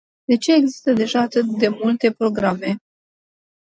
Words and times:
De 0.27 0.37
ce 0.37 0.53
există 0.53 0.93
deja 0.93 1.19
atât 1.21 1.45
de 1.57 1.67
multe 1.67 2.11
programe? 2.11 2.75